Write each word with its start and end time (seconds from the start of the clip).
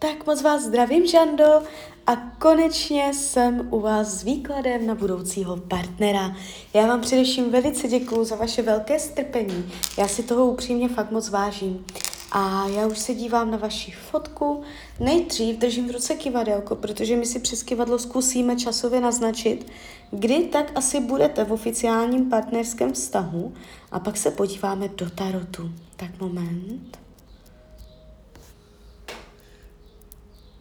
Tak 0.00 0.26
moc 0.26 0.42
vás 0.42 0.62
zdravím, 0.62 1.06
Žando, 1.06 1.62
a 2.06 2.16
konečně 2.16 3.14
jsem 3.14 3.68
u 3.70 3.80
vás 3.80 4.08
s 4.08 4.22
výkladem 4.22 4.86
na 4.86 4.94
budoucího 4.94 5.56
partnera. 5.56 6.36
Já 6.74 6.86
vám 6.86 7.00
především 7.00 7.50
velice 7.50 7.88
děkuju 7.88 8.24
za 8.24 8.36
vaše 8.36 8.62
velké 8.62 8.98
strpení. 8.98 9.72
Já 9.98 10.08
si 10.08 10.22
toho 10.22 10.46
upřímně 10.46 10.88
fakt 10.88 11.10
moc 11.10 11.28
vážím. 11.28 11.84
A 12.32 12.68
já 12.68 12.86
už 12.86 12.98
se 12.98 13.14
dívám 13.14 13.50
na 13.50 13.56
vaši 13.56 13.90
fotku. 13.90 14.62
Nejdřív 15.00 15.58
držím 15.58 15.88
v 15.88 15.92
ruce 15.92 16.14
kivadelko, 16.14 16.76
protože 16.76 17.16
my 17.16 17.26
si 17.26 17.38
přes 17.38 17.62
kivadlo 17.62 17.98
zkusíme 17.98 18.56
časově 18.56 19.00
naznačit, 19.00 19.66
kdy 20.10 20.38
tak 20.38 20.72
asi 20.74 21.00
budete 21.00 21.44
v 21.44 21.52
oficiálním 21.52 22.30
partnerském 22.30 22.92
vztahu 22.92 23.54
a 23.92 24.00
pak 24.00 24.16
se 24.16 24.30
podíváme 24.30 24.88
do 24.88 25.10
tarotu. 25.10 25.70
Tak 25.96 26.20
moment. 26.20 27.07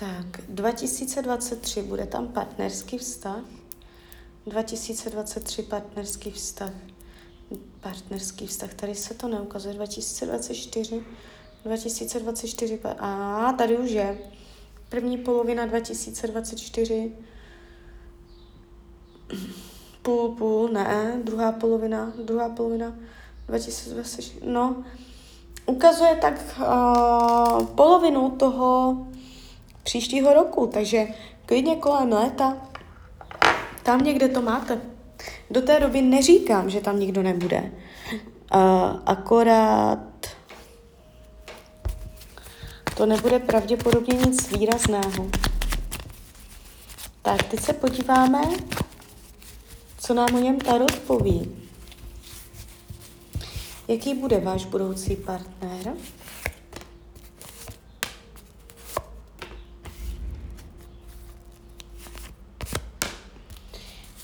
Tak, 0.00 0.40
2023 0.48 1.82
bude 1.82 2.06
tam 2.06 2.28
partnerský 2.28 2.98
vztah. 2.98 3.40
2023 4.46 5.62
partnerský 5.62 6.30
vztah. 6.30 6.72
Partnerský 7.80 8.46
vztah, 8.46 8.74
tady 8.74 8.94
se 8.94 9.14
to 9.14 9.28
neukazuje. 9.28 9.74
2024. 9.74 11.04
2024. 11.64 12.80
A 12.98 13.52
tady 13.58 13.78
už 13.78 13.90
je. 13.90 14.18
První 14.88 15.18
polovina 15.18 15.66
2024. 15.66 17.12
Půl, 20.02 20.28
půl, 20.28 20.68
ne. 20.68 21.20
Druhá 21.24 21.52
polovina, 21.52 22.12
druhá 22.24 22.48
polovina 22.48 22.94
2024. 23.48 24.40
No, 24.44 24.84
ukazuje 25.66 26.16
tak 26.16 26.34
uh, 26.58 27.66
polovinu 27.66 28.30
toho 28.30 28.96
příštího 29.82 30.34
roku, 30.34 30.66
takže 30.66 31.06
klidně 31.46 31.76
kolem 31.76 32.12
léta 32.12 32.56
tam 33.82 34.04
někde 34.04 34.28
to 34.28 34.42
máte. 34.42 34.80
Do 35.50 35.62
té 35.62 35.80
doby 35.80 36.02
neříkám, 36.02 36.70
že 36.70 36.80
tam 36.80 37.00
nikdo 37.00 37.22
nebude. 37.22 37.72
Uh, 38.54 38.60
akorát 39.06 39.98
to 42.96 43.06
nebude 43.06 43.38
pravděpodobně 43.38 44.14
nic 44.26 44.52
výrazného. 44.52 45.30
Tak, 47.22 47.42
teď 47.42 47.60
se 47.60 47.72
podíváme, 47.72 48.40
co 49.98 50.14
nám 50.14 50.34
o 50.34 50.38
něm 50.38 50.58
Tarot 50.58 50.98
poví. 50.98 51.56
Jaký 53.88 54.14
bude 54.14 54.40
váš 54.40 54.64
budoucí 54.64 55.16
partner? 55.16 55.94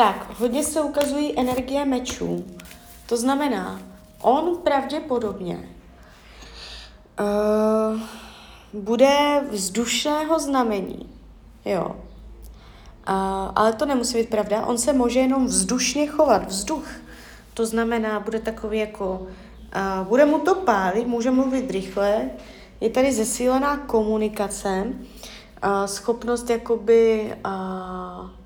Tak, 0.00 0.38
hodně 0.38 0.64
se 0.64 0.80
ukazují 0.80 1.38
energie 1.38 1.84
mečů. 1.84 2.44
To 3.06 3.16
znamená, 3.16 3.80
on 4.22 4.56
pravděpodobně 4.56 5.68
uh, 7.20 8.00
bude 8.72 9.44
vzdušného 9.50 10.38
znamení. 10.38 11.08
Jo. 11.64 11.86
Uh, 11.86 11.94
ale 13.54 13.72
to 13.72 13.86
nemusí 13.86 14.18
být 14.18 14.28
pravda. 14.28 14.66
On 14.66 14.78
se 14.78 14.92
může 14.92 15.20
jenom 15.20 15.46
vzdušně 15.46 16.06
chovat. 16.06 16.48
Vzduch. 16.48 16.88
To 17.54 17.66
znamená, 17.66 18.20
bude 18.20 18.40
takový 18.40 18.78
jako... 18.78 19.26
Uh, 20.00 20.08
bude 20.08 20.24
mu 20.24 20.38
to 20.38 20.54
pálit, 20.54 21.06
může 21.06 21.30
mluvit 21.30 21.70
rychle. 21.70 22.30
Je 22.80 22.90
tady 22.90 23.12
zesílená 23.12 23.76
komunikace. 23.76 24.84
Uh, 24.86 25.84
schopnost 25.84 26.50
jakoby... 26.50 27.34
Uh, 27.46 28.39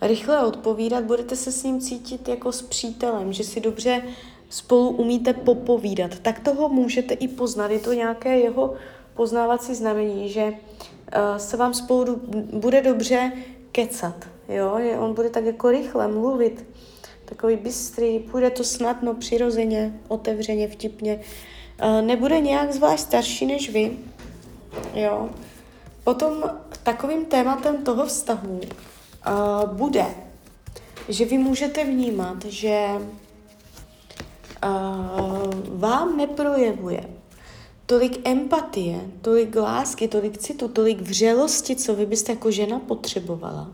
rychle 0.00 0.46
odpovídat, 0.46 1.04
budete 1.04 1.36
se 1.36 1.52
s 1.52 1.62
ním 1.62 1.80
cítit 1.80 2.28
jako 2.28 2.52
s 2.52 2.62
přítelem, 2.62 3.32
že 3.32 3.44
si 3.44 3.60
dobře 3.60 4.02
spolu 4.50 4.88
umíte 4.88 5.32
popovídat. 5.32 6.18
Tak 6.18 6.40
toho 6.40 6.68
můžete 6.68 7.14
i 7.14 7.28
poznat. 7.28 7.70
Je 7.70 7.78
to 7.78 7.92
nějaké 7.92 8.38
jeho 8.38 8.74
poznávací 9.14 9.74
znamení, 9.74 10.28
že 10.28 10.44
uh, 10.44 11.36
se 11.36 11.56
vám 11.56 11.74
spolu 11.74 12.20
bude 12.52 12.82
dobře 12.82 13.32
kecat. 13.72 14.28
Jo? 14.48 14.78
On 14.98 15.14
bude 15.14 15.30
tak 15.30 15.44
jako 15.44 15.70
rychle 15.70 16.08
mluvit, 16.08 16.66
takový 17.24 17.56
bystrý, 17.56 18.18
půjde 18.18 18.50
to 18.50 18.64
snadno, 18.64 19.14
přirozeně, 19.14 20.00
otevřeně, 20.08 20.68
vtipně. 20.68 21.20
Uh, 21.82 22.06
nebude 22.06 22.40
nějak 22.40 22.72
zvlášť 22.72 23.02
starší 23.02 23.46
než 23.46 23.70
vy. 23.70 23.98
Jo? 24.94 25.30
Potom 26.04 26.42
takovým 26.82 27.24
tématem 27.24 27.84
toho 27.84 28.06
vztahu 28.06 28.60
uh, 29.26 29.74
bude, 29.74 30.06
že 31.08 31.24
vy 31.24 31.38
můžete 31.38 31.84
vnímat, 31.84 32.44
že 32.44 32.86
uh, 34.64 35.50
vám 35.68 36.16
neprojevuje 36.16 37.04
tolik 37.86 38.28
empatie, 38.28 39.00
tolik 39.22 39.56
lásky, 39.56 40.08
tolik 40.08 40.38
citu, 40.38 40.68
tolik 40.68 41.00
vřelosti, 41.00 41.76
co 41.76 41.94
vy 41.94 42.06
byste 42.06 42.32
jako 42.32 42.50
žena 42.50 42.78
potřebovala. 42.78 43.68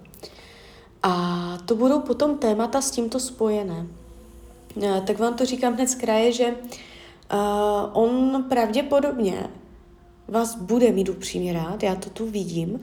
A 1.02 1.12
to 1.64 1.74
budou 1.74 2.00
potom 2.00 2.38
témata 2.38 2.80
s 2.80 2.90
tímto 2.90 3.20
spojené. 3.20 3.86
Uh, 4.74 5.00
tak 5.00 5.18
vám 5.18 5.34
to 5.34 5.44
říkám 5.44 5.74
hned 5.74 5.86
z 5.86 5.94
kraje, 5.94 6.32
že 6.32 6.46
uh, 6.46 6.58
on 7.92 8.44
pravděpodobně 8.48 9.50
vás 10.28 10.56
bude 10.56 10.92
mít 10.92 11.08
upřímně 11.08 11.52
rád, 11.52 11.82
já 11.82 11.94
to 11.94 12.10
tu 12.10 12.26
vidím, 12.26 12.80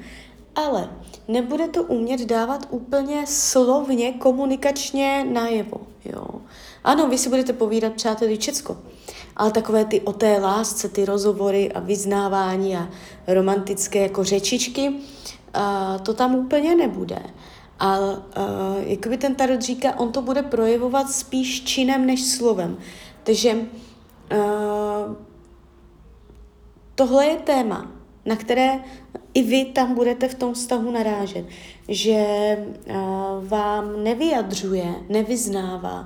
ale 0.55 0.89
nebude 1.27 1.67
to 1.67 1.83
umět 1.83 2.21
dávat 2.21 2.67
úplně 2.69 3.27
slovně, 3.27 4.13
komunikačně 4.13 5.25
najevo. 5.31 5.77
Jo. 6.05 6.25
Ano, 6.83 7.07
vy 7.07 7.17
si 7.17 7.29
budete 7.29 7.53
povídat, 7.53 7.93
přáteli, 7.93 8.37
Česko, 8.37 8.77
ale 9.35 9.51
takové 9.51 9.85
ty 9.85 10.01
o 10.01 10.13
té 10.13 10.39
lásce, 10.39 10.89
ty 10.89 11.05
rozhovory 11.05 11.71
a 11.71 11.79
vyznávání 11.79 12.77
a 12.77 12.89
romantické 13.27 13.99
jako 13.99 14.23
řečičky, 14.23 14.89
uh, 14.89 16.01
to 16.03 16.13
tam 16.13 16.35
úplně 16.35 16.75
nebude. 16.75 17.19
A 17.79 17.99
uh, 17.99 18.15
jakoby 18.77 19.17
ten 19.17 19.35
tarot 19.35 19.61
říká, 19.61 19.99
on 19.99 20.11
to 20.11 20.21
bude 20.21 20.43
projevovat 20.43 21.11
spíš 21.11 21.63
činem 21.63 22.05
než 22.05 22.25
slovem. 22.25 22.77
Takže 23.23 23.53
uh, 23.53 25.15
tohle 26.95 27.25
je 27.25 27.35
téma, 27.35 27.91
na 28.25 28.35
které 28.35 28.79
i 29.33 29.43
vy 29.43 29.65
tam 29.65 29.95
budete 29.95 30.27
v 30.27 30.35
tom 30.35 30.53
vztahu 30.53 30.91
narážet, 30.91 31.45
že 31.87 32.25
uh, 32.57 32.95
vám 33.47 34.03
nevyjadřuje, 34.03 34.95
nevyznává, 35.09 36.03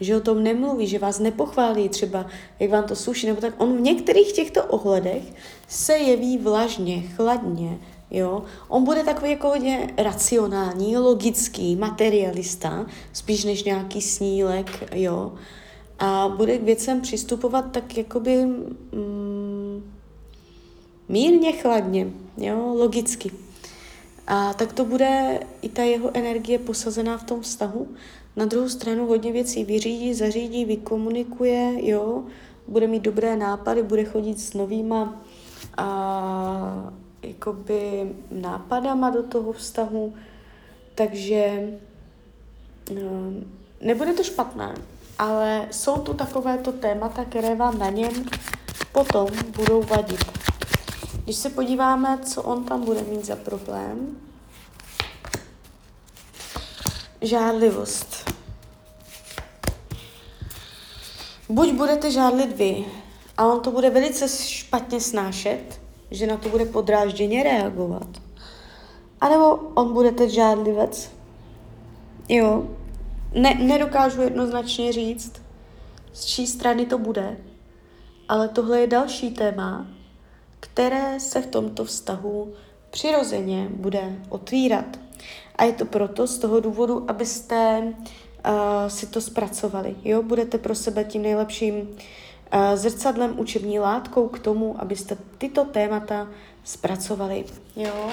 že 0.00 0.16
o 0.16 0.20
tom 0.20 0.42
nemluví, 0.42 0.86
že 0.86 0.98
vás 0.98 1.18
nepochválí 1.18 1.88
třeba, 1.88 2.26
jak 2.60 2.70
vám 2.70 2.84
to 2.84 2.96
sluší, 2.96 3.26
nebo 3.26 3.40
tak 3.40 3.54
on 3.58 3.76
v 3.76 3.80
některých 3.80 4.32
těchto 4.32 4.64
ohledech 4.64 5.22
se 5.68 5.92
jeví 5.92 6.38
vlažně, 6.38 7.00
chladně, 7.00 7.78
jo. 8.10 8.42
On 8.68 8.84
bude 8.84 9.04
takový 9.04 9.30
jako 9.30 9.48
hodně 9.48 9.94
racionální, 9.96 10.96
logický, 10.96 11.76
materialista, 11.76 12.86
spíš 13.12 13.44
než 13.44 13.64
nějaký 13.64 14.00
snílek, 14.00 14.84
jo. 14.94 15.32
A 15.98 16.34
bude 16.36 16.58
k 16.58 16.62
věcem 16.62 17.00
přistupovat 17.00 17.72
tak 17.72 17.96
jakoby 17.96 18.44
mm, 18.44 19.27
mírně 21.08 21.52
chladně, 21.52 22.06
jo, 22.36 22.74
logicky. 22.78 23.30
A 24.26 24.54
tak 24.54 24.72
to 24.72 24.84
bude 24.84 25.40
i 25.62 25.68
ta 25.68 25.82
jeho 25.82 26.10
energie 26.14 26.58
posazená 26.58 27.18
v 27.18 27.24
tom 27.24 27.40
vztahu. 27.40 27.88
Na 28.36 28.44
druhou 28.44 28.68
stranu 28.68 29.06
hodně 29.06 29.32
věcí 29.32 29.64
vyřídí, 29.64 30.14
zařídí, 30.14 30.64
vykomunikuje, 30.64 31.90
jo, 31.90 32.24
bude 32.68 32.86
mít 32.86 33.02
dobré 33.02 33.36
nápady, 33.36 33.82
bude 33.82 34.04
chodit 34.04 34.40
s 34.40 34.54
novýma 34.54 35.22
a, 35.76 36.92
jakoby 37.22 38.12
nápadama 38.30 39.10
do 39.10 39.22
toho 39.22 39.52
vztahu, 39.52 40.14
takže 40.94 41.70
no, 42.94 43.32
nebude 43.80 44.12
to 44.12 44.22
špatné, 44.22 44.74
ale 45.18 45.68
jsou 45.70 45.96
tu 45.96 46.14
takovéto 46.14 46.72
témata, 46.72 47.24
které 47.24 47.54
vám 47.54 47.78
na 47.78 47.90
něm 47.90 48.24
potom 48.92 49.26
budou 49.56 49.82
vadit. 49.82 50.37
Když 51.28 51.36
se 51.36 51.50
podíváme, 51.50 52.18
co 52.24 52.42
on 52.42 52.64
tam 52.64 52.84
bude 52.84 53.02
mít 53.02 53.24
za 53.24 53.36
problém, 53.36 54.16
žádlivost. 57.20 58.32
Buď 61.48 61.72
budete 61.72 62.10
žádlit 62.10 62.56
vy 62.56 62.84
a 63.36 63.46
on 63.46 63.60
to 63.60 63.70
bude 63.70 63.90
velice 63.90 64.28
špatně 64.28 65.00
snášet, 65.00 65.80
že 66.10 66.26
na 66.26 66.36
to 66.36 66.48
bude 66.48 66.64
podrážděně 66.64 67.42
reagovat. 67.42 68.08
Nebo 69.30 69.54
on 69.54 69.92
bude 69.92 70.12
teď 70.12 70.30
žádlivec. 70.30 71.10
Jo, 72.28 72.66
ne, 73.32 73.54
nedokážu 73.54 74.22
jednoznačně 74.22 74.92
říct, 74.92 75.32
z 76.12 76.24
čí 76.24 76.46
strany 76.46 76.86
to 76.86 76.98
bude, 76.98 77.36
ale 78.28 78.48
tohle 78.48 78.80
je 78.80 78.86
další 78.86 79.30
téma, 79.30 79.86
které 80.60 81.20
se 81.20 81.42
v 81.42 81.46
tomto 81.46 81.84
vztahu 81.84 82.54
přirozeně 82.90 83.68
bude 83.70 84.16
otvírat. 84.28 84.98
A 85.56 85.64
je 85.64 85.72
to 85.72 85.84
proto 85.84 86.26
z 86.26 86.38
toho 86.38 86.60
důvodu, 86.60 87.10
abyste 87.10 87.82
uh, 87.82 88.52
si 88.88 89.06
to 89.06 89.20
zpracovali. 89.20 89.96
Jo? 90.04 90.22
Budete 90.22 90.58
pro 90.58 90.74
sebe 90.74 91.04
tím 91.04 91.22
nejlepším 91.22 91.74
uh, 91.74 91.88
zrcadlem, 92.74 93.38
učební 93.38 93.78
látkou 93.78 94.28
k 94.28 94.38
tomu, 94.38 94.80
abyste 94.80 95.18
tyto 95.38 95.64
témata 95.64 96.28
zpracovali. 96.64 97.44
Jo? 97.76 98.10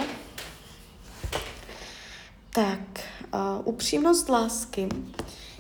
Tak, 2.50 2.80
uh, 3.34 3.40
upřímnost 3.64 4.30
lásky, 4.30 4.90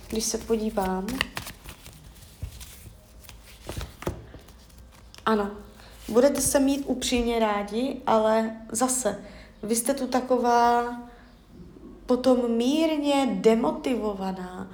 když 0.08 0.24
se 0.24 0.38
podívám. 0.38 1.08
Ano, 5.26 5.52
budete 6.10 6.42
se 6.42 6.60
mít 6.60 6.84
upřímně 6.88 7.40
rádi, 7.40 8.02
ale 8.08 8.52
zase, 8.72 9.20
vy 9.64 9.76
jste 9.76 9.94
tu 9.94 10.08
taková 10.08 10.84
potom 12.06 12.52
mírně 12.52 13.28
demotivovaná, 13.34 14.68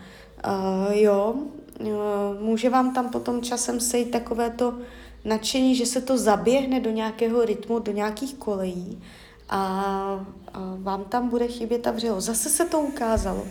uh, 0.48 0.96
jo, 0.96 1.36
uh, 1.80 1.88
může 2.40 2.70
vám 2.70 2.94
tam 2.94 3.10
potom 3.10 3.42
časem 3.42 3.80
sejít 3.80 4.12
takové 4.12 4.50
to 4.50 4.74
nadšení, 5.26 5.76
že 5.76 5.86
se 5.86 6.02
to 6.02 6.18
zaběhne 6.18 6.80
do 6.80 6.92
nějakého 6.92 7.46
rytmu, 7.46 7.80
do 7.80 7.92
nějakých 7.92 8.34
kolejí 8.34 9.04
a, 9.50 9.60
a 10.54 10.76
vám 10.78 11.04
tam 11.04 11.30
bude 11.30 11.48
chybět 11.48 11.82
ta 11.82 11.92
vřeho. 11.92 12.22
Zase 12.22 12.50
se 12.50 12.66
to 12.66 12.80
ukázalo. 12.80 13.48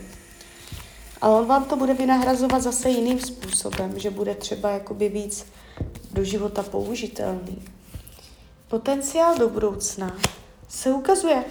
Ale 1.21 1.41
on 1.41 1.45
vám 1.45 1.65
to 1.65 1.75
bude 1.75 1.93
vynahrazovat 1.93 2.61
zase 2.61 2.89
jiným 2.89 3.19
způsobem, 3.19 3.99
že 3.99 4.09
bude 4.09 4.35
třeba 4.35 4.69
jakoby 4.69 5.09
víc 5.09 5.45
do 6.13 6.23
života 6.23 6.63
použitelný. 6.63 7.61
Potenciál 8.67 9.37
do 9.37 9.49
budoucna 9.49 10.17
se 10.69 10.91
ukazuje. 10.91 11.43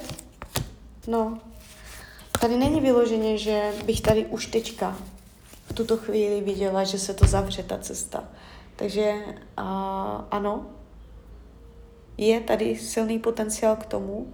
No, 1.06 1.38
tady 2.40 2.56
není 2.56 2.80
vyloženě, 2.80 3.38
že 3.38 3.72
bych 3.84 4.00
tady 4.00 4.26
už 4.26 4.46
teďka 4.46 4.98
v 5.66 5.72
tuto 5.72 5.96
chvíli 5.96 6.40
viděla, 6.40 6.84
že 6.84 6.98
se 6.98 7.14
to 7.14 7.26
zavře, 7.26 7.62
ta 7.62 7.78
cesta. 7.78 8.24
Takže 8.76 9.14
a, 9.56 10.26
ano, 10.30 10.66
je 12.16 12.40
tady 12.40 12.76
silný 12.76 13.18
potenciál 13.18 13.76
k 13.76 13.86
tomu, 13.86 14.32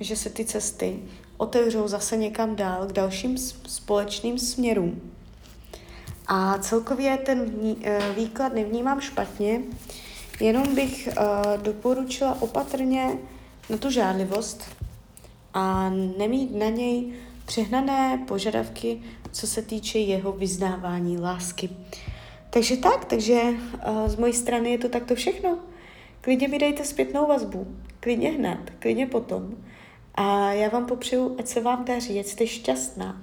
že 0.00 0.16
se 0.16 0.30
ty 0.30 0.44
cesty 0.44 1.02
otevřou 1.36 1.88
zase 1.88 2.16
někam 2.16 2.56
dál 2.56 2.86
k 2.86 2.92
dalším 2.92 3.38
společným 3.66 4.38
směrům. 4.38 5.12
A 6.34 6.58
celkově 6.58 7.18
ten 7.18 7.40
uh, 7.40 7.76
výklad 8.16 8.54
nevnímám 8.54 9.00
špatně, 9.00 9.60
jenom 10.40 10.74
bych 10.74 11.08
uh, 11.08 11.62
doporučila 11.62 12.42
opatrně 12.42 13.18
na 13.70 13.76
tu 13.76 13.90
žádlivost 13.90 14.64
a 15.54 15.90
nemít 16.18 16.54
na 16.54 16.66
něj 16.66 17.12
přehnané 17.46 18.24
požadavky, 18.28 19.02
co 19.32 19.46
se 19.46 19.62
týče 19.62 19.98
jeho 19.98 20.32
vyznávání 20.32 21.18
lásky. 21.18 21.70
Takže 22.50 22.76
tak, 22.76 23.04
takže 23.04 23.42
uh, 23.42 24.08
z 24.08 24.16
mojí 24.16 24.32
strany 24.32 24.70
je 24.70 24.78
to 24.78 24.88
takto 24.88 25.14
všechno. 25.14 25.58
Klidně 26.20 26.48
mi 26.48 26.58
dejte 26.58 26.84
zpětnou 26.84 27.26
vazbu, 27.26 27.76
klidně 28.00 28.30
hned, 28.30 28.72
klidně 28.78 29.06
potom. 29.06 29.54
A 30.14 30.52
já 30.52 30.68
vám 30.68 30.86
popřeju, 30.86 31.36
ať 31.38 31.46
se 31.46 31.60
vám 31.60 31.84
daří, 31.84 32.20
ať 32.20 32.26
jste 32.26 32.46
šťastná. 32.46 33.22